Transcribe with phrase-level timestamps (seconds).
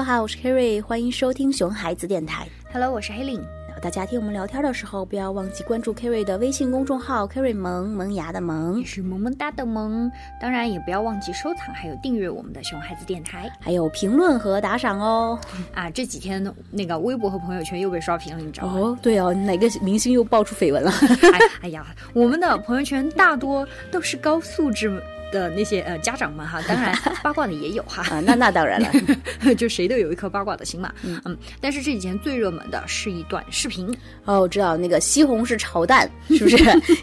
[0.00, 2.48] Hello，好，我是 Kerry，欢迎收听熊孩子电台。
[2.72, 3.44] Hello，我是黑令。
[3.82, 10.10] 大家听我们聊天的时候，不要忘记关注 Kerry 的微信公众号 “Kerry 萌萌芽的萌也”，是萌萌哒的萌，
[10.40, 15.38] 当然也不要忘记收藏还有订阅我们的熊孩子电台还有评论和打赏哦。
[15.74, 15.90] 啊！
[15.90, 18.72] 这几天那个微博和朋友圈又被刷屏了，你知道吗？
[18.78, 20.90] 哦，对哦，哪个明星又爆出绯闻了？
[21.34, 24.88] 哎哎呀，我们的朋友圈大多都是高素质
[25.32, 28.02] 的那些呃家长们哈， 当然八卦的也有哈。
[28.10, 28.88] 啊，那那当然了。
[29.56, 33.92] 就谁都有一颗八卦的心嘛，嗯嗯但是这几天最热门的是一段视频，
[34.24, 36.56] 哦，我知道那个西红柿炒蛋是不是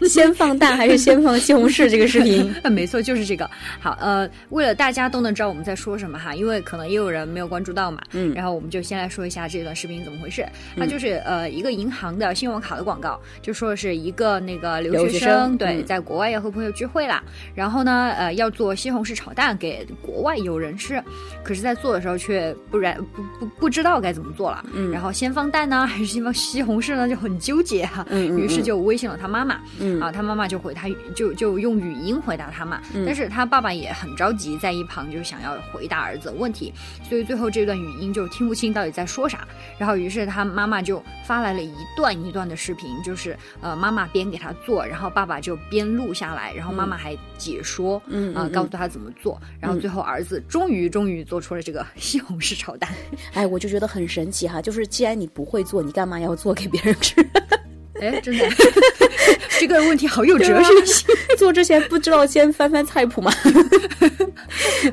[0.08, 1.88] 先放蛋还是先放西红柿？
[1.88, 3.48] 这个视频呃 没错，就是这个。
[3.80, 10.44] 好，呃，为了大家都能知道我们在说什么哈，因为可能也有人没有关注到嘛，嗯然后我们就先来说一下这段视频怎么回事。
[10.76, 17.22] 它就是呃一个银行的信用卡的广告，就说是一个那个留留学学生生对，嗯在国外要和朋友聚会啦，
[17.54, 21.02] 然后呢呃要做西红柿炒蛋给国外友人吃，
[21.44, 24.90] 可是在做的时候却不然不不不知道该怎么做了，嗯。
[24.90, 28.38] 然后先放蛋呢还是先放西红柿呢就很纠结哈、嗯嗯。
[28.40, 30.00] 于是就微信了他妈妈，嗯。
[30.00, 36.72] 啊，他妈妈就回他就就用语音回答他嘛，但是他爸爸也很着急，在一旁就想要回答儿子的问题，
[37.08, 39.46] 所以最后这段语音就听不清到底在说啥，
[39.78, 52.90] 然后于是他妈妈就发来了一段一段的视频，就是呃妈妈边给他做，然后爸爸就边录下来，然后妈妈还解说，啊、嗯啊告诉他怎么做，然后最后儿子终于终于做出了这个 西红柿炒蛋，
[53.34, 57.14] 哎，我就觉得很神奇哈，就是既然你不会做，你干嘛要做给别人吃？
[58.00, 58.44] 哎，真的，
[59.58, 61.06] 这个问题好有哲学性。
[61.36, 63.32] 做之前不知道先翻翻菜谱吗？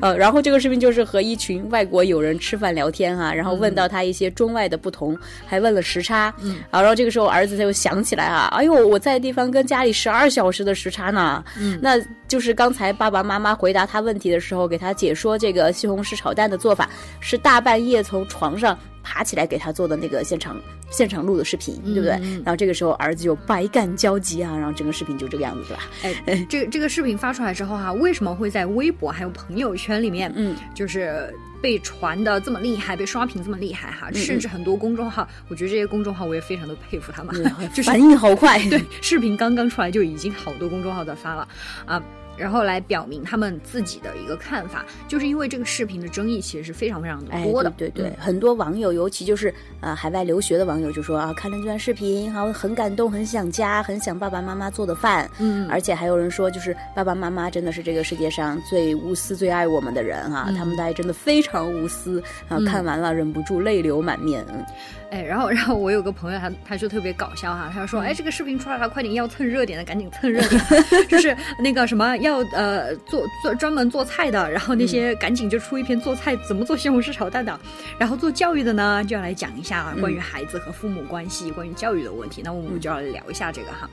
[0.00, 6.32] 呃，然后这个视频就是和一群外国友人吃饭聊天哈、然后问到他一些中外的不同，还问了时差。
[6.42, 11.44] 嗯，然后这个时候儿子他又想起来啊，哎呦，我在的地方跟家里十二小时的时差呢。
[11.58, 16.88] 嗯，那就是刚才爸爸妈妈回答他问题的时候，给他解说这个西红柿炒蛋的做法，
[17.20, 18.76] 是大半夜从床上。
[19.08, 22.10] 爬起来给他做的那个现场现场录的视频，对不对？
[22.44, 25.82] 然后这个时候儿子就百感交集啊，然后整个视频就这个样子，对吧？
[26.26, 37.34] 哎，这个这个视频发出来之后哈、为什么会在微博还有朋友圈里面，嗯，就是被传的这么厉害，被刷屏这么厉害哈、甚至很多公众号，我觉得这些公众号我也非常的佩服他们，
[37.74, 41.48] 就是反应好快，对，视频刚刚出来就已经好多公众号在发了
[41.84, 42.02] 啊。
[42.36, 55.30] 然后来表明他们自己的一个看法，就是因为这个视频的争议其实是非常非常的哎，多的，对对对，嗯很多网友，尤其就是啊、海外留学的网友就说啊，看了这段视频，好很感动，很想家，很想爸爸妈妈做的饭。
[55.38, 62.58] 嗯而且还有人说，就是爸爸妈妈真的是这个世界上最无私、最爱我们的人哈、他们的爱真的非常无私啊！
[62.66, 64.44] 看完了忍不住泪流满面。
[64.48, 64.64] 嗯
[65.08, 70.60] 哎，然后然后我有个朋友他他就特别搞笑哈，他就说，哎，这个视频出来了，快点要蹭热点的赶紧蹭热点，
[71.08, 77.58] 就是那个什么要呃做做专门做菜的，然后那些赶紧就出一篇做菜怎么做西红柿炒蛋的，
[77.98, 83.88] 然后做教育的呢就要来讲一下关于孩子和父母关系、关于教育的问题，那我们就要聊一下这个哈，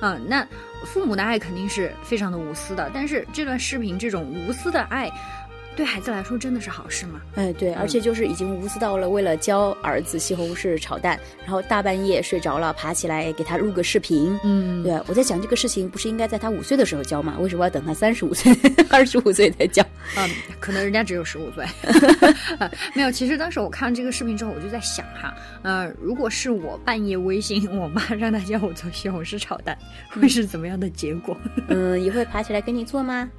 [0.00, 0.46] 啊，那
[0.84, 5.10] 父母的爱肯定是非常的无私的，但是这段视频这种无私的爱。
[5.78, 7.20] 对孩子来说真的是好事吗？
[7.36, 14.36] 哎，对，而且就是已经无私到了为了教儿子西红柿炒蛋，然后大半夜睡着了，爬起来给他录个视频。
[14.42, 17.36] 嗯，对，我在想这个事情不是应该在他五岁的时候教吗？
[17.38, 18.52] 为什么要等他三十五岁、
[18.90, 19.80] 二十五岁才教？
[20.16, 20.28] 嗯，
[20.58, 21.64] 可能人家只有十五岁，
[22.58, 23.12] 啊没有。
[23.12, 29.78] 其实当时我看这个视频之后，我就在想哈，呃，如果是我半夜微信我妈让她教我做西红柿炒蛋，
[30.10, 31.36] 会是怎么样的结果？
[31.68, 33.30] 嗯，也会爬起来给你做吗？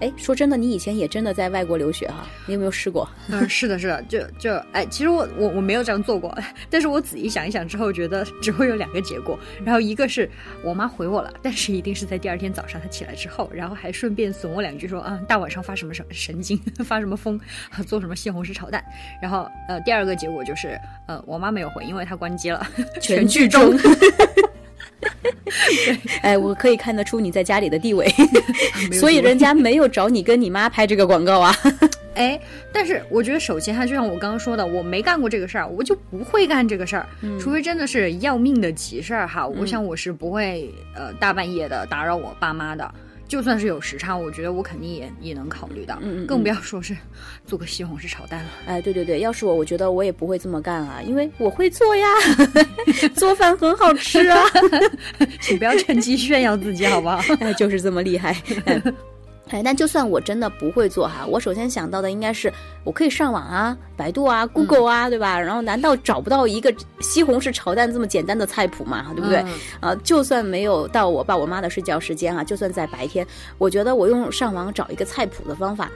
[0.00, 3.08] 哎，说真的，你以前也真的在外国留学哈，你有没有试过？
[3.28, 6.36] 嗯，是的，是的，就就哎，其实我我我没有这样做过，
[6.70, 9.36] 但是我仔细想一想之后，觉得只会有两个结果。
[9.64, 10.30] 然后一个是
[10.62, 17.38] 我妈回我了，但是一定是在第二天早上她起来之后，然后还顺便损我两句说啊，大晚上发什么神神经， 发什么疯，
[17.84, 18.84] 做什么西红柿炒蛋。
[19.20, 22.64] 然后呃，第二个结果就是呃，我妈没有回，因为她关机了，
[23.00, 23.76] 全剧终。
[26.22, 28.06] 哎，我可以看得出你在家里的地位，
[28.92, 31.54] 所以人家没有找你跟你妈拍这个广告啊。
[32.14, 32.40] 哎，
[32.72, 37.06] 但是我觉得首先哈，就像我刚刚说的，我没干过这个事儿，我就不会干这个事儿，
[37.38, 39.46] 除非真的是要命的急事儿哈。
[39.46, 42.92] 我想我是不会呃大半夜的打扰我爸妈的。
[43.28, 46.96] 就算是有时差，我觉得我肯定也也能考虑到，嗯更不要说是
[47.44, 48.50] 做个西红柿炒蛋了。
[48.66, 52.06] 哎，对对对，要是我，我觉得我也不会这么干啊，因为我会做呀，
[53.14, 54.42] 做饭很好吃啊，
[55.40, 57.22] 请不要趁机炫耀自己，好不好？
[57.40, 58.34] 哎，就是这么厉害。
[58.64, 58.82] 哎
[59.50, 62.52] 哎，但就算我真的不会做哈，我首先想到的应该是
[62.84, 65.38] 我可以上网啊，百度啊，Google 啊，对吧？
[65.40, 69.06] 然后难道找不到一个西红柿炒蛋这么简单的菜谱吗？
[69.14, 69.38] 对不对？
[69.38, 69.48] 嗯
[69.80, 73.26] 啊，就算没有到我爸我妈的睡觉时间啊、就算在白天，
[73.58, 75.90] 我觉得我用上网找一个菜谱的方法，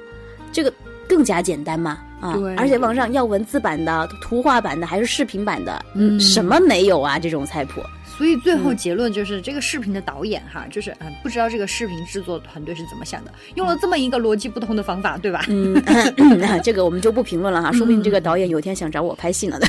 [0.53, 0.73] 这个
[1.09, 1.99] 更加简单嘛。
[2.21, 7.19] 啊，而且网上要文字版的、图画版的还是视频版的，嗯什么没有啊？
[7.19, 7.83] 这种菜谱，
[8.17, 15.45] 所以最后结论就是，这个视频的导演哈，就是嗯，不知道这个视频制作团队是怎么想的，用了这么一个逻辑不通的方法，对吧？
[15.49, 15.75] 嗯，
[16.63, 19.59] 这个我们就不评论了哈，说不定这个导演有一天想找我拍戏呢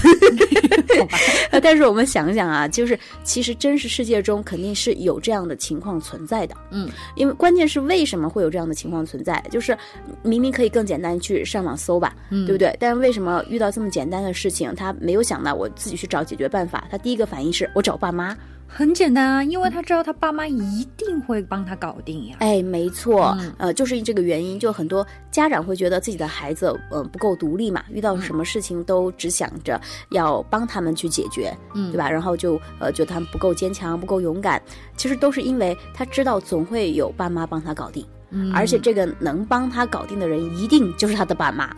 [1.61, 9.43] 但是我们想想啊，就是其实真实世界中肯定是有这样的情况存在的，嗯，因为关键是为什么会有这样的情况存在？
[9.49, 9.77] 就是
[10.21, 12.75] 明明可以更简单去上网搜吧，嗯对不对？
[12.79, 16.85] 但是为什么遇到这么简单的事情，他没有想到我自己去找解决办法？
[16.89, 18.35] 他第一个反应是我找爸妈，
[18.67, 22.37] 很简单啊，因为他知道他爸妈一定会帮他搞定呀。
[22.39, 29.79] 哎，没错，嗯呃，就是这个原因，就很多家长会觉得自己的孩子呃不够独立嘛，遇到什么事情都只想着
[30.09, 32.09] 要帮他们去解决，嗯对吧？
[32.09, 34.59] 然后就呃觉得他们不够坚强、不够勇敢，
[34.97, 41.75] 其实都是因为他知道总会有爸妈帮他搞定，嗯而且这个能帮他搞定的人一定就是他的爸妈。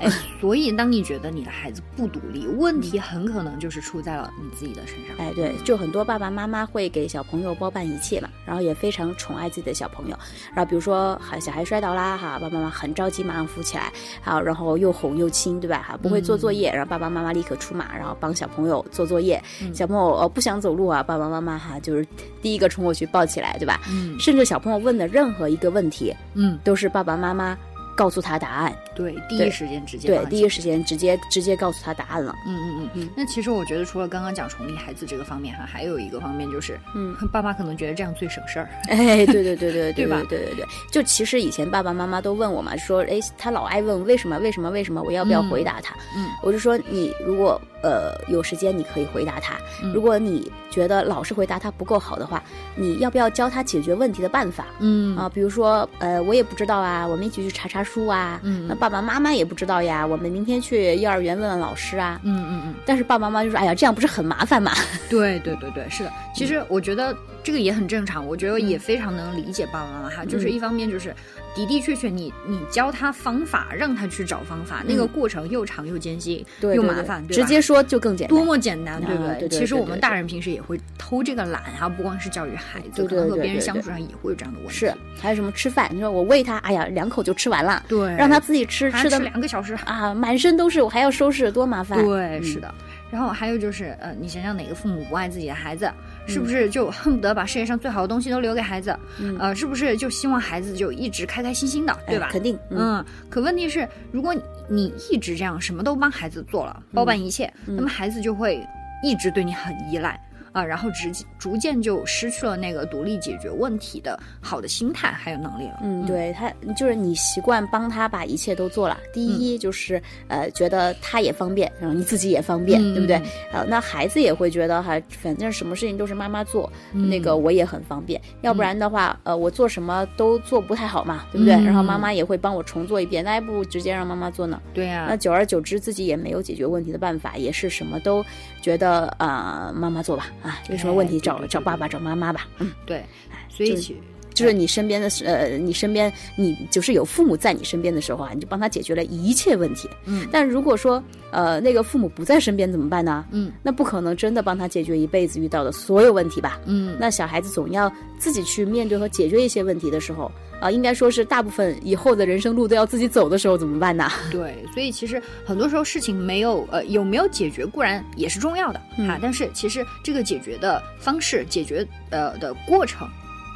[0.00, 0.10] 哎，
[0.40, 5.16] 所以当你觉得你的孩子不独立，问题很可能就是出在了你自己的身上。
[5.18, 10.18] 哎，对，就很多爸爸妈妈会给小朋友包办一切嘛，然后也非常宠爱自己的小朋友。
[10.54, 13.92] 然后比如说，哈，小孩摔倒啦，哈，爸爸妈妈很着急，马上扶起来，
[14.22, 15.84] 好，然后又哄又亲，对吧？
[15.86, 19.42] 哈，不会做作业，然后爸爸妈妈立刻出马，然后帮小朋友做作业。
[19.74, 22.06] 小朋友呃不想走路啊，爸爸妈妈哈就是
[22.40, 23.80] 第一个冲过去抱起来，对吧？
[23.90, 27.56] 嗯甚至小朋友问的任何一个问题，嗯，都是爸爸妈妈
[28.00, 32.34] 告诉他答案，对，第一时间直接对第一时间直接直接告诉他答案了。
[32.46, 33.10] 嗯嗯嗯嗯。
[33.14, 38.70] 那其实我觉得，除了刚刚讲宠溺孩子这个方面哈，还有一个方面就是，嗯，爸妈可能觉得这样最省事儿。
[38.88, 40.22] 哎，对对对对对吧？
[40.30, 45.94] 对对对，就其实以前爸爸妈妈都问我嘛，说，哎，他老爱问为什么为什么为什么，我要不要嗯回答他？
[46.16, 46.26] 嗯。
[46.42, 49.92] 我就说你如果呃有时间，你可以回答他；嗯。
[49.92, 52.42] 如果你觉得老是回答他不够好的话，
[52.76, 54.64] 你要不要教他解决问题的办法？
[54.78, 55.14] 嗯。
[55.18, 58.40] 啊，比如说，呃，我也不知道啊，我们一起去查查书啊。
[58.42, 62.20] 嗯那爸爸妈妈也不知道呀，我们明天去幼儿园问问老师啊。
[62.22, 64.72] 嗯嗯嗯，但是爸爸妈妈就说，哎呀，这样不是很麻烦吗？
[65.10, 66.12] 对对对对，是的。
[66.34, 70.24] 其实我觉得这个也很正常，我觉得也非常能理解爸爸妈妈哈。
[70.24, 71.14] 就是一方面就是
[71.54, 78.36] 的的确确你，你教他方法，让他去找方法，那个过程又长又艰辛，对，对对又麻烦，对直接说就更简单。
[78.36, 79.48] 多么简单，对不对？
[79.48, 84.74] 其实我们大人平时也会偷这个懒哈，不光是教育孩子，可能和别人相处上也会有这样的问题。
[84.74, 85.90] 是，还有什么吃饭？
[85.92, 89.74] 你说我喂他，哎呀，两口就吃完了，对，让他自己吃，吃的两个小时。
[89.84, 91.98] 啊，满身都是，我还要收拾，多麻烦。
[92.04, 92.72] 对，嗯是的。
[93.10, 95.90] 然后还有就是，呃，你想想哪个父母不爱自己的孩子，
[96.30, 98.96] 是嗯不是就恨不得把世界上最好的东西都留给孩子？
[99.20, 102.28] 嗯呃，是不是就希望孩子就一直开开心心的，哎对吧？
[102.30, 104.34] 肯定，嗯，嗯，可问题是，如果
[104.68, 108.64] 你一直这样什么都帮孩子做了，包办一切，嗯那么孩子就会
[109.02, 110.18] 一直对你很依赖
[110.52, 115.78] 啊，然后直逐渐就失去了那个独立解决问题的好的心态还有能力了。
[115.82, 118.98] 嗯，对他就是你习惯帮他把一切都做了。
[119.12, 123.16] 第一就是、呃，觉得他也方便，然后你自己也方便，嗯对不对？
[123.52, 128.20] 呃，那孩子也会觉得哈，反正什么事情都是妈妈做，嗯那个我也很方便。
[128.42, 131.54] 要不然的话，呃，我做什么都做不太好嘛，对不对？
[131.54, 134.60] 嗯然后妈妈也会帮我重做一遍，那还不如直接让妈妈做呢。
[134.74, 138.24] 对呀、那久而久之，自己也没有解决问题的办法，也是什么都
[138.60, 142.72] 觉得啊、呃妈妈做吧，啊，有什么问题找、找爸爸找妈妈吧，嗯。
[142.86, 143.04] 对，
[143.48, 144.00] 所以其
[144.34, 149.88] 就是你身边的是呃，你身边你就是有父母在你身边的时候啊，你就帮他解决了一切问题。
[150.06, 153.24] 嗯但如果说呃那个父母不在身边怎么办呢？
[153.32, 156.60] 嗯那不可能真的帮他解决一辈子遇到的所有问题吧？
[156.66, 164.10] 嗯那小孩子总要自己去面对和解决一些问题的时候啊、应该说是大部分以后的人生路都要自己走的时候怎么办呢？
[164.30, 173.08] 对，所以其实很多时候事情没有呃有没有解决固然也是重要的、嗯哈，但是其实这个解决的方式、解决呃的过程，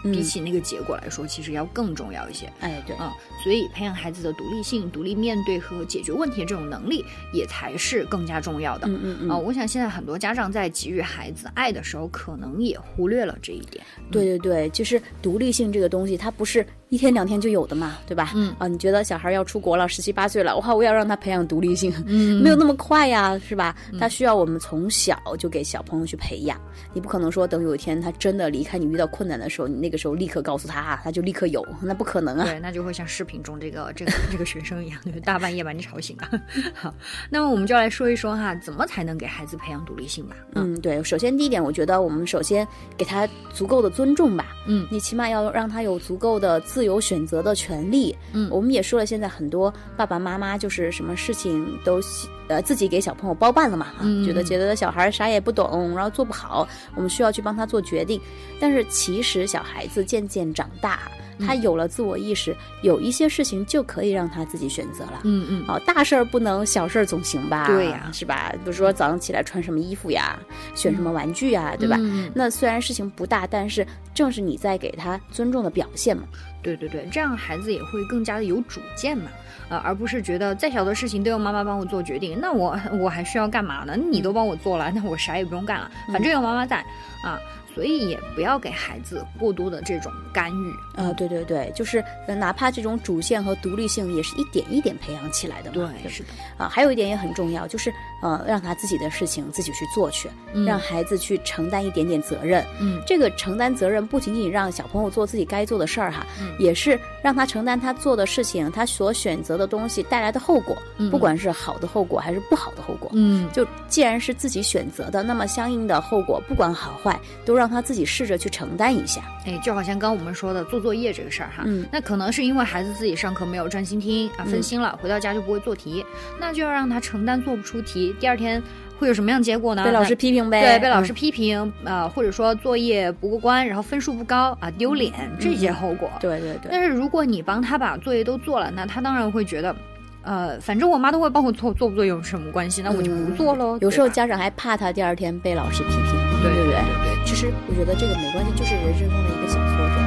[0.05, 2.53] 比嗯起那个结果来说，其实要更重要一些。
[2.61, 3.11] 哎，对，嗯，
[3.43, 8.87] 所以培养孩子的独立性、独立面对和解决问题的这种能力，也才是更加重要的。
[8.87, 13.85] 嗯嗯嗯，啊、我想现在很多家长在给予孩子爱的时候，可能也忽略了这一点。
[14.11, 18.31] 对对对，就是独立性这个东西，它不是一天两天就有的嘛，对吧？
[18.37, 23.75] 嗯啊，你觉得小孩要出国了，十七八岁了，哇，我要让他培养独立性，嗯 没有那么快呀，是吧？
[23.99, 26.57] 他需要我们从小就给小朋友去培养，
[26.93, 32.45] 你不可能说等有一天他真的离开你，遇到困难的时候，你那个时候立刻告诉他啊，他就立刻有，那不可能啊。
[32.45, 36.31] 对，那就会像视频中这个这个 这个学生一样，对，大半夜把你吵醒啊。
[36.75, 36.95] 好，
[37.29, 40.37] 那么我们就来说一说哈，怎么才能给孩子培养独立性吧？
[40.55, 42.65] 嗯，对，首先第一点，我觉得我们首先
[42.97, 44.47] 给他足够的尊重吧。
[44.66, 48.14] 嗯你起码要让他有足够的自由选择的权利。
[48.33, 58.21] 嗯我们也说了，现在很多爸爸妈妈就是什么事情都喜呃自己给小朋友包办了嘛，啊嗯觉得觉得小孩啥也不懂，然后做不好，我们需要去帮他做决定。
[58.61, 61.01] 但是其实小孩子渐渐长大，
[61.41, 65.21] 他有了自我意识，有一些事情就可以让他自己选择了。
[65.25, 67.67] 嗯嗯，哦，大事儿不能，小事儿总行吧？
[67.67, 68.51] 对呀是吧？
[68.53, 70.39] 比如说早上起来穿什么衣服呀，
[70.75, 71.97] 选什么玩具呀，对吧？
[72.01, 76.25] 嗯那虽然事情不大，但是正是你在给他尊重的表现嘛。
[76.63, 79.31] 对对对，这样孩子也会更加的有主见嘛，
[79.69, 83.97] 呃，而不是觉得再小的事情都要妈妈帮我做决定，那我我还需要干嘛呢？
[83.97, 86.76] 你都帮我做了，那我啥也不用干了，反正有妈妈在
[87.23, 87.38] 啊，
[87.75, 90.75] 所以也不要给孩子过多的这种干预。
[90.97, 95.91] 呃，对对对，就是呃哪怕这种主线和独立性，也是一点一点培养起来的嘛。
[96.03, 97.93] 对，是的，啊，还有一点也很重要，就是
[98.25, 102.64] 呃，让他自己的事情自己去做去，嗯让孩子去承担一点点责任。
[102.81, 113.11] 嗯这个承担责任不仅仅让小朋友做自己该做的事儿哈，嗯也是让他承担他做的事情，他所选择的东西带来的后果，嗯不管是好的后果还是不好的后果。
[113.12, 119.21] 嗯，就既然是自己选择的，那么相应的后果不管好坏，都让他自己试着去承担一下。
[119.45, 126.02] 哎，就好像刚刚我们说的做作业这个事儿哈，嗯那可能是因为孩子自己上课没有专心听啊，分心了，回到家就不会做题，
[126.40, 128.62] 那就要让他承担做不出题，第二天
[128.99, 129.85] 会有什么样的结果呢？
[129.85, 136.11] 被老师批评呗，对，被老师嗯批评，呃，或者说作业不过关，然后分数不高啊，丢脸这些后果。
[136.21, 139.75] 对对对，但是如果你帮他把作业都做了，那他当然会觉得，
[140.23, 142.83] 呃，反正我妈都会帮我做，做不做有什么关系？
[142.83, 143.76] 那我就不做喽。
[143.80, 146.80] 有时候家长还怕他第二天被老师批评，对对不对？
[146.80, 150.04] 对对其实我觉得这个没关系，就是人生中的一个小错